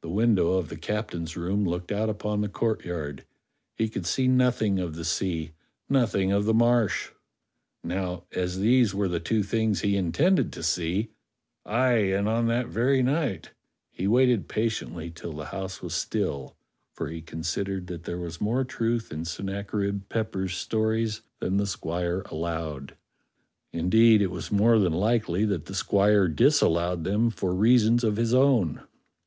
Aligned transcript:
The 0.00 0.08
window 0.08 0.52
of 0.52 0.70
the 0.70 0.76
captain's 0.78 1.36
room 1.36 1.66
looked 1.66 1.92
out 1.92 2.08
upon 2.08 2.40
the 2.40 2.48
courtyard; 2.48 3.26
he 3.76 3.90
could 3.90 4.06
see 4.06 4.26
nothing 4.26 4.78
of 4.78 4.94
the 4.94 5.04
sea, 5.04 5.50
nothing 5.86 6.32
of 6.32 6.46
the 6.46 6.54
Marsh. 6.54 7.10
Now, 7.82 8.24
as 8.32 8.60
these 8.60 8.94
were 8.94 9.06
the 9.06 9.20
two 9.20 9.42
things 9.42 9.82
he 9.82 9.96
intended 9.98 10.50
to 10.54 10.62
see— 10.62 11.10
aye, 11.66 12.04
and 12.10 12.26
on 12.26 12.46
that 12.46 12.68
very 12.68 13.02
night— 13.02 13.50
he 13.98 14.06
waited 14.08 14.48
patiently 14.48 15.10
till 15.10 15.34
the 15.34 15.44
house 15.44 15.82
was 15.82 15.92
still; 15.92 16.56
for 16.94 17.10
he 17.10 17.20
con 17.20 17.40
sidered 17.42 17.86
that 17.88 18.04
there 18.04 18.16
was 18.16 18.40
more 18.40 18.64
truth 18.64 19.12
in 19.12 19.26
Sennacherib 19.26 20.08
Pepper's 20.08 20.56
stories 20.56 21.20
than 21.40 21.58
the 21.58 21.66
squire 21.66 22.22
allowed. 22.30 22.96
Indeed, 23.74 24.22
it 24.22 24.30
was 24.30 24.50
more 24.50 24.78
than 24.78 24.94
likely 24.94 25.44
that 25.44 25.66
the 25.66 25.74
squire 25.74 26.28
disallowed 26.28 27.04
them 27.04 27.28
for 27.28 27.52
reasons 27.54 28.02
of 28.04 28.16
his 28.16 28.32
own. 28.32 28.80